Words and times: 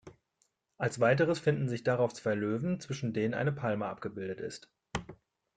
Als 0.79 0.99
weiteres 0.99 1.37
finden 1.37 1.69
sich 1.69 1.83
darauf 1.83 2.11
zwei 2.13 2.33
Löwen 2.33 2.79
zwischen 2.79 3.13
denen 3.13 3.35
eine 3.35 3.51
Palme 3.51 3.85
abgebildet 3.85 4.41
ist. 4.41 4.73